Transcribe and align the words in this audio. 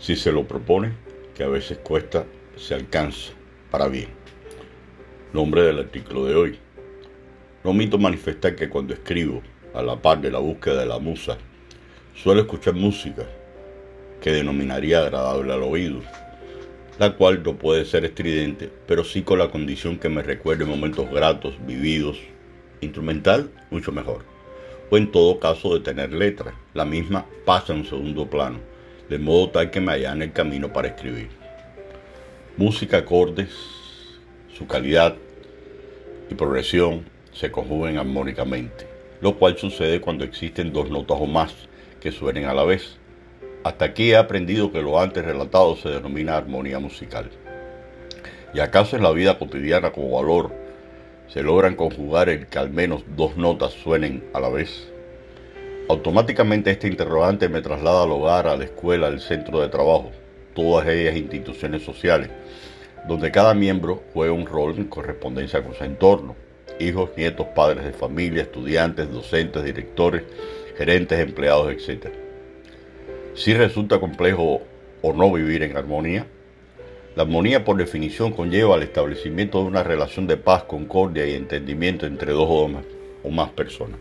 Si 0.00 0.16
se 0.16 0.32
lo 0.32 0.48
propone, 0.48 0.92
que 1.34 1.44
a 1.44 1.48
veces 1.48 1.76
cuesta, 1.76 2.24
se 2.56 2.74
alcanza 2.74 3.32
para 3.70 3.86
bien. 3.86 4.08
Nombre 5.34 5.62
del 5.62 5.78
artículo 5.78 6.24
de 6.24 6.34
hoy. 6.34 6.58
No 7.62 7.72
omito 7.72 7.98
manifestar 7.98 8.56
que 8.56 8.70
cuando 8.70 8.94
escribo, 8.94 9.42
a 9.74 9.82
la 9.82 10.00
par 10.00 10.22
de 10.22 10.30
la 10.30 10.38
búsqueda 10.38 10.80
de 10.80 10.86
la 10.86 10.98
musa, 10.98 11.36
suelo 12.14 12.40
escuchar 12.40 12.72
música 12.74 13.26
que 14.22 14.32
denominaría 14.32 15.00
agradable 15.00 15.52
al 15.52 15.62
oído, 15.64 16.00
la 16.98 17.14
cual 17.14 17.42
no 17.42 17.58
puede 17.58 17.84
ser 17.84 18.06
estridente, 18.06 18.70
pero 18.86 19.04
sí 19.04 19.20
con 19.20 19.38
la 19.38 19.50
condición 19.50 19.98
que 19.98 20.08
me 20.08 20.22
recuerde 20.22 20.64
momentos 20.64 21.10
gratos, 21.10 21.54
vividos, 21.66 22.18
instrumental, 22.80 23.50
mucho 23.70 23.92
mejor, 23.92 24.24
o 24.88 24.96
en 24.96 25.12
todo 25.12 25.38
caso 25.38 25.74
de 25.74 25.80
tener 25.80 26.14
letra, 26.14 26.54
la 26.72 26.86
misma 26.86 27.26
pasa 27.44 27.74
en 27.74 27.84
segundo 27.84 28.28
plano, 28.28 28.69
de 29.10 29.18
modo 29.18 29.50
tal 29.50 29.72
que 29.72 29.80
me 29.80 29.96
en 29.96 30.22
el 30.22 30.32
camino 30.32 30.72
para 30.72 30.86
escribir. 30.86 31.28
Música, 32.56 32.98
acordes, 32.98 33.50
su 34.56 34.68
calidad 34.68 35.16
y 36.30 36.34
progresión 36.36 37.04
se 37.32 37.50
conjugan 37.50 37.98
armónicamente, 37.98 38.86
lo 39.20 39.36
cual 39.36 39.58
sucede 39.58 40.00
cuando 40.00 40.22
existen 40.22 40.72
dos 40.72 40.90
notas 40.90 41.18
o 41.20 41.26
más 41.26 41.52
que 42.00 42.12
suenen 42.12 42.44
a 42.44 42.54
la 42.54 42.62
vez. 42.62 42.98
Hasta 43.64 43.86
aquí 43.86 44.12
he 44.12 44.16
aprendido 44.16 44.70
que 44.70 44.80
lo 44.80 45.00
antes 45.00 45.24
relatado 45.24 45.74
se 45.74 45.88
denomina 45.88 46.36
armonía 46.36 46.78
musical. 46.78 47.28
¿Y 48.54 48.60
acaso 48.60 48.94
en 48.94 49.02
la 49.02 49.10
vida 49.10 49.40
cotidiana 49.40 49.90
como 49.90 50.16
valor 50.16 50.52
se 51.26 51.42
logran 51.42 51.74
conjugar 51.74 52.28
el 52.28 52.46
que 52.46 52.60
al 52.60 52.70
menos 52.70 53.02
dos 53.16 53.36
notas 53.36 53.72
suenen 53.72 54.22
a 54.32 54.38
la 54.38 54.50
vez? 54.50 54.89
Automáticamente 55.90 56.70
este 56.70 56.86
interrogante 56.86 57.48
me 57.48 57.62
traslada 57.62 58.04
al 58.04 58.12
hogar, 58.12 58.46
a 58.46 58.56
la 58.56 58.62
escuela, 58.62 59.08
al 59.08 59.20
centro 59.20 59.60
de 59.60 59.68
trabajo, 59.68 60.12
todas 60.54 60.86
ellas 60.86 61.16
instituciones 61.16 61.82
sociales, 61.82 62.30
donde 63.08 63.32
cada 63.32 63.54
miembro 63.54 64.00
juega 64.14 64.32
un 64.32 64.46
rol 64.46 64.76
en 64.76 64.84
correspondencia 64.84 65.64
con 65.64 65.74
su 65.74 65.82
entorno. 65.82 66.36
Hijos, 66.78 67.10
nietos, 67.16 67.48
padres 67.56 67.84
de 67.84 67.90
familia, 67.90 68.42
estudiantes, 68.42 69.10
docentes, 69.10 69.64
directores, 69.64 70.22
gerentes, 70.78 71.18
empleados, 71.18 71.72
etc. 71.72 72.06
Si 73.34 73.52
resulta 73.52 73.98
complejo 73.98 74.62
o 75.02 75.12
no 75.12 75.32
vivir 75.32 75.64
en 75.64 75.76
armonía, 75.76 76.24
la 77.16 77.24
armonía 77.24 77.64
por 77.64 77.76
definición 77.76 78.30
conlleva 78.30 78.76
el 78.76 78.84
establecimiento 78.84 79.58
de 79.58 79.64
una 79.64 79.82
relación 79.82 80.28
de 80.28 80.36
paz, 80.36 80.62
concordia 80.62 81.26
y 81.26 81.34
entendimiento 81.34 82.06
entre 82.06 82.30
dos 82.30 82.46
o 82.48 82.68
más, 82.68 82.84
o 83.24 83.30
más 83.30 83.50
personas, 83.50 83.98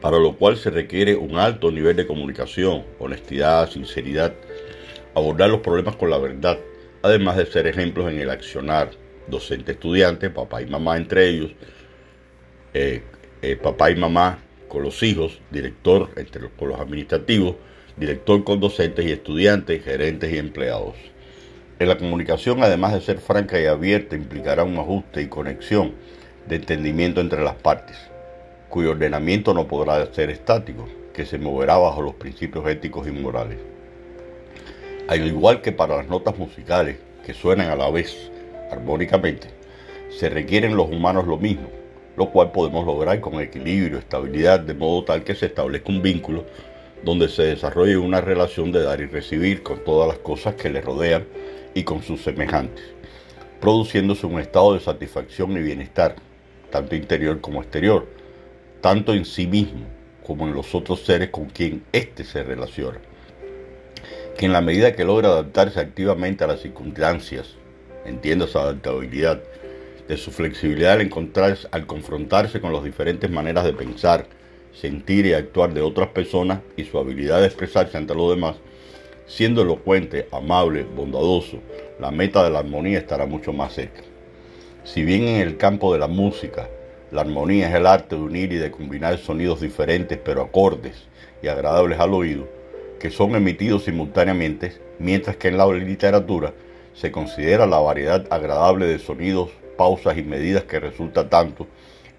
para 0.00 0.18
lo 0.18 0.36
cual 0.36 0.56
se 0.56 0.70
requiere 0.70 1.16
un 1.16 1.36
alto 1.36 1.70
nivel 1.70 1.96
de 1.96 2.06
comunicación, 2.06 2.84
honestidad, 2.98 3.70
sinceridad, 3.70 4.34
abordar 5.14 5.50
los 5.50 5.60
problemas 5.60 5.96
con 5.96 6.10
la 6.10 6.18
verdad, 6.18 6.58
además 7.02 7.36
de 7.36 7.46
ser 7.46 7.66
ejemplos 7.66 8.10
en 8.10 8.20
el 8.20 8.30
accionar 8.30 8.90
docente-estudiante, 9.28 10.30
papá 10.30 10.62
y 10.62 10.66
mamá 10.66 10.96
entre 10.96 11.28
ellos, 11.28 11.52
eh, 12.74 13.02
eh, 13.42 13.56
papá 13.56 13.90
y 13.90 13.96
mamá 13.96 14.38
con 14.68 14.82
los 14.82 15.02
hijos, 15.02 15.40
director 15.50 16.10
entre 16.16 16.48
con 16.50 16.68
los 16.68 16.80
administrativos, 16.80 17.56
director 17.96 18.44
con 18.44 18.60
docentes 18.60 19.06
y 19.06 19.12
estudiantes, 19.12 19.82
gerentes 19.84 20.32
y 20.32 20.38
empleados. 20.38 20.94
En 21.78 21.88
la 21.88 21.98
comunicación, 21.98 22.62
además 22.62 22.94
de 22.94 23.00
ser 23.00 23.18
franca 23.18 23.60
y 23.60 23.66
abierta, 23.66 24.16
implicará 24.16 24.64
un 24.64 24.78
ajuste 24.78 25.22
y 25.22 25.28
conexión 25.28 25.92
de 26.46 26.56
entendimiento 26.56 27.20
entre 27.20 27.42
las 27.42 27.54
partes, 27.54 27.96
cuyo 28.76 28.90
ordenamiento 28.90 29.54
no 29.54 29.66
podrá 29.66 30.12
ser 30.12 30.28
estático, 30.28 30.86
que 31.14 31.24
se 31.24 31.38
moverá 31.38 31.78
bajo 31.78 32.02
los 32.02 32.14
principios 32.16 32.68
éticos 32.68 33.08
y 33.08 33.10
morales. 33.10 33.56
Al 35.08 35.26
igual 35.26 35.62
que 35.62 35.72
para 35.72 35.96
las 35.96 36.08
notas 36.08 36.36
musicales, 36.36 36.98
que 37.24 37.32
suenan 37.32 37.70
a 37.70 37.74
la 37.74 37.90
vez 37.90 38.30
armónicamente, 38.70 39.48
se 40.10 40.28
requieren 40.28 40.76
los 40.76 40.90
humanos 40.90 41.26
lo 41.26 41.38
mismo, 41.38 41.70
lo 42.18 42.28
cual 42.28 42.52
podemos 42.52 42.84
lograr 42.84 43.18
con 43.18 43.40
equilibrio, 43.40 43.96
estabilidad, 43.96 44.60
de 44.60 44.74
modo 44.74 45.04
tal 45.04 45.24
que 45.24 45.34
se 45.34 45.46
establezca 45.46 45.90
un 45.90 46.02
vínculo 46.02 46.44
donde 47.02 47.30
se 47.30 47.44
desarrolle 47.44 47.96
una 47.96 48.20
relación 48.20 48.72
de 48.72 48.82
dar 48.82 49.00
y 49.00 49.06
recibir 49.06 49.62
con 49.62 49.82
todas 49.84 50.06
las 50.06 50.18
cosas 50.18 50.54
que 50.54 50.68
le 50.68 50.82
rodean 50.82 51.24
y 51.72 51.82
con 51.84 52.02
sus 52.02 52.20
semejantes, 52.20 52.84
produciéndose 53.58 54.26
un 54.26 54.38
estado 54.38 54.74
de 54.74 54.80
satisfacción 54.80 55.52
y 55.52 55.62
bienestar, 55.62 56.16
tanto 56.70 56.94
interior 56.94 57.40
como 57.40 57.62
exterior, 57.62 58.16
tanto 58.86 59.14
en 59.14 59.24
sí 59.24 59.48
mismo 59.48 59.84
como 60.24 60.46
en 60.46 60.54
los 60.54 60.72
otros 60.72 61.00
seres 61.00 61.30
con 61.30 61.46
quien 61.46 61.82
éste 61.90 62.22
se 62.22 62.44
relaciona. 62.44 63.00
Que 64.38 64.46
en 64.46 64.52
la 64.52 64.60
medida 64.60 64.94
que 64.94 65.04
logra 65.04 65.30
adaptarse 65.30 65.80
activamente 65.80 66.44
a 66.44 66.46
las 66.46 66.60
circunstancias, 66.60 67.56
entienda 68.04 68.44
esa 68.44 68.60
adaptabilidad, 68.60 69.42
de 70.06 70.16
su 70.16 70.30
flexibilidad 70.30 70.92
al, 70.92 71.00
encontrarse, 71.00 71.66
al 71.72 71.84
confrontarse 71.84 72.60
con 72.60 72.72
las 72.72 72.84
diferentes 72.84 73.28
maneras 73.28 73.64
de 73.64 73.72
pensar, 73.72 74.28
sentir 74.72 75.26
y 75.26 75.32
actuar 75.32 75.74
de 75.74 75.80
otras 75.80 76.10
personas 76.10 76.60
y 76.76 76.84
su 76.84 76.96
habilidad 76.96 77.40
de 77.40 77.46
expresarse 77.46 77.96
ante 77.96 78.14
los 78.14 78.30
demás, 78.30 78.54
Siendo 79.26 79.62
elocuente, 79.62 80.28
amable, 80.30 80.84
bondadoso, 80.84 81.58
la 81.98 82.12
meta 82.12 82.44
de 82.44 82.50
la 82.50 82.60
armonía 82.60 83.00
estará 83.00 83.26
mucho 83.26 83.52
más 83.52 83.72
cerca. 83.72 84.02
Si 84.84 85.02
bien 85.02 85.26
en 85.26 85.40
el 85.40 85.56
campo 85.56 85.92
de 85.92 85.98
la 85.98 86.06
música, 86.06 86.68
la 87.16 87.22
armonía 87.22 87.70
es 87.70 87.74
el 87.74 87.86
arte 87.86 88.14
de 88.14 88.20
unir 88.20 88.52
y 88.52 88.56
de 88.56 88.70
combinar 88.70 89.16
sonidos 89.16 89.62
diferentes 89.62 90.18
pero 90.22 90.42
acordes 90.42 91.08
y 91.42 91.48
agradables 91.48 91.98
al 91.98 92.12
oído, 92.12 92.46
que 93.00 93.08
son 93.08 93.34
emitidos 93.34 93.84
simultáneamente, 93.84 94.74
mientras 94.98 95.38
que 95.38 95.48
en 95.48 95.56
la 95.56 95.66
literatura 95.66 96.52
se 96.92 97.10
considera 97.10 97.64
la 97.64 97.78
variedad 97.78 98.26
agradable 98.28 98.84
de 98.84 98.98
sonidos, 98.98 99.48
pausas 99.78 100.18
y 100.18 100.22
medidas 100.22 100.64
que 100.64 100.78
resulta 100.78 101.30
tanto 101.30 101.66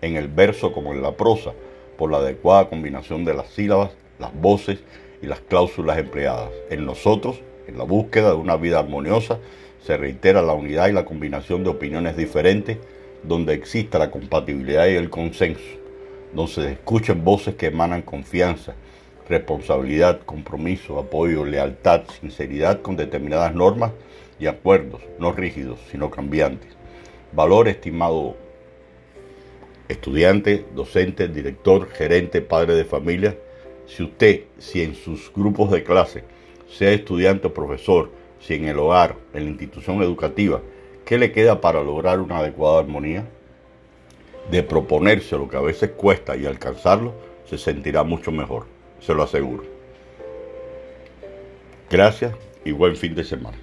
en 0.02 0.16
el 0.16 0.30
verso 0.30 0.74
como 0.74 0.94
en 0.94 1.04
la 1.04 1.12
prosa, 1.12 1.52
por 1.96 2.10
la 2.10 2.18
adecuada 2.18 2.68
combinación 2.68 3.24
de 3.24 3.36
las 3.36 3.50
sílabas, 3.50 3.92
las 4.18 4.34
voces 4.34 4.80
y 5.22 5.28
las 5.28 5.42
cláusulas 5.42 6.00
empleadas. 6.00 6.50
En 6.72 6.88
nosotros, 6.88 7.40
en 7.68 7.78
la 7.78 7.84
búsqueda 7.84 8.30
de 8.30 8.38
una 8.38 8.56
vida 8.56 8.80
armoniosa, 8.80 9.38
se 9.80 9.96
reitera 9.96 10.42
la 10.42 10.54
unidad 10.54 10.88
y 10.88 10.94
la 10.94 11.06
combinación 11.06 11.64
de 11.64 11.70
opiniones 11.70 12.18
diferentes, 12.18 12.80
donde 13.24 13.54
exista 13.54 14.00
la 14.00 14.12
compatibilidad 14.12 14.88
y 14.88 14.96
el 14.96 15.10
consenso, 15.10 15.62
donde 16.34 16.52
se 16.52 16.72
escuchen 16.74 17.24
voces 17.24 17.56
que 17.56 17.68
emanan 17.68 18.02
confianza, 18.02 18.76
responsabilidad, 19.28 20.22
compromiso, 20.26 21.00
apoyo, 21.00 21.46
lealtad, 21.46 22.04
sinceridad 22.20 22.82
con 22.82 22.96
determinadas 22.96 23.54
normas 23.54 23.92
y 24.40 24.48
acuerdos, 24.48 25.02
no 25.20 25.32
rígidos, 25.32 25.80
sino 25.92 26.10
cambiantes. 26.10 26.70
Valor, 27.34 27.68
estimado 27.68 28.38
estudiante, 29.88 30.66
docente, 30.76 31.28
director, 31.28 31.90
gerente, 31.90 32.42
padre 32.42 32.76
de 32.76 32.86
familia, 32.86 33.38
si 33.86 34.04
usted, 34.04 34.44
si 34.58 34.82
en 34.82 34.96
sus 34.96 35.32
grupos 35.34 35.72
de 35.72 35.84
clase, 35.84 36.24
sea 36.70 36.92
estudiante 36.92 37.48
o 37.48 37.54
profesor, 37.54 38.12
si 38.40 38.56
en 38.56 38.66
el 38.66 38.80
hogar, 38.80 39.16
en 39.34 39.46
la 39.46 39.50
institución 39.50 40.02
educativa, 40.02 40.62
¿qué 41.08 41.18
le 41.18 41.32
queda 41.32 41.62
para 41.62 41.82
lograr 41.82 42.20
una 42.20 42.40
adecuada 42.40 42.80
armonía? 42.80 43.26
De 44.52 44.62
proponerse 44.62 45.38
lo 45.38 45.48
que 45.48 45.56
a 45.56 45.62
veces 45.62 45.92
cuesta 45.92 46.36
y 46.36 46.46
alcanzarlo, 46.46 47.14
se 47.50 47.58
sentirá 47.58 48.04
mucho 48.04 48.32
mejor, 48.32 48.66
se 49.00 49.14
lo 49.14 49.24
aseguro. 49.24 49.64
Gracias 51.90 52.36
y 52.66 52.74
buen 52.74 52.98
fin 52.98 53.16
de 53.16 53.24
semana. 53.24 53.58